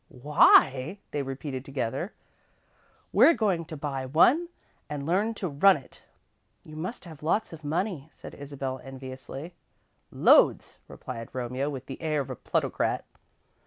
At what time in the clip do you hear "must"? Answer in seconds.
6.75-7.05